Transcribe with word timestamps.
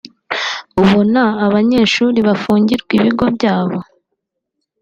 ubona 0.81 1.21
abandi 1.45 1.51
banyeshuri 1.77 2.19
bafungirwa 2.27 2.91
ibigo 2.99 3.25
byabo 3.35 3.79